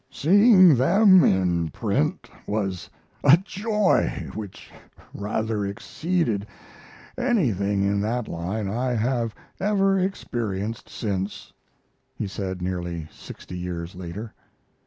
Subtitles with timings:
[0.09, 2.89] "Seeing them in print was
[3.23, 4.71] a joy which
[5.13, 6.47] rather exceeded
[7.19, 11.53] anything in that line I have ever experienced since,"
[12.15, 14.33] he said, nearly sixty years later.